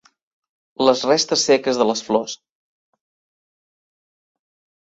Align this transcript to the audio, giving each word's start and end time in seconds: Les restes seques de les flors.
Les 0.87 1.03
restes 1.09 1.43
seques 1.49 1.81
de 1.81 1.87
les 1.89 2.03
flors. 2.07 2.33